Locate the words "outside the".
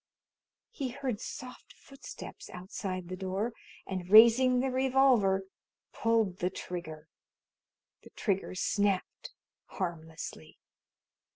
2.49-3.15